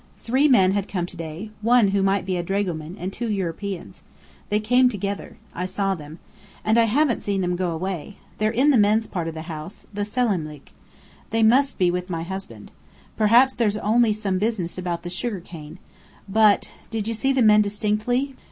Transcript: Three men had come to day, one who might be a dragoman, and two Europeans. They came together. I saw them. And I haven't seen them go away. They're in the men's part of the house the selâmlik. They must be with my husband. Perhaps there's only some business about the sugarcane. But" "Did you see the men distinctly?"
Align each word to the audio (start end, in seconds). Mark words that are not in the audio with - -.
Three 0.17 0.47
men 0.47 0.71
had 0.71 0.87
come 0.87 1.05
to 1.05 1.15
day, 1.15 1.51
one 1.61 1.89
who 1.89 2.01
might 2.01 2.25
be 2.25 2.35
a 2.35 2.41
dragoman, 2.41 2.95
and 2.97 3.13
two 3.13 3.29
Europeans. 3.29 4.01
They 4.49 4.59
came 4.59 4.89
together. 4.89 5.37
I 5.53 5.67
saw 5.67 5.93
them. 5.93 6.17
And 6.65 6.79
I 6.79 6.85
haven't 6.85 7.21
seen 7.21 7.41
them 7.41 7.55
go 7.55 7.69
away. 7.69 8.17
They're 8.39 8.49
in 8.49 8.71
the 8.71 8.79
men's 8.79 9.05
part 9.05 9.27
of 9.27 9.35
the 9.35 9.43
house 9.43 9.85
the 9.93 10.01
selâmlik. 10.01 10.69
They 11.29 11.43
must 11.43 11.77
be 11.77 11.91
with 11.91 12.09
my 12.09 12.23
husband. 12.23 12.71
Perhaps 13.15 13.53
there's 13.53 13.77
only 13.77 14.11
some 14.11 14.39
business 14.39 14.75
about 14.75 15.03
the 15.03 15.11
sugarcane. 15.11 15.77
But" 16.27 16.71
"Did 16.89 17.07
you 17.07 17.13
see 17.13 17.31
the 17.31 17.43
men 17.43 17.61
distinctly?" 17.61 18.33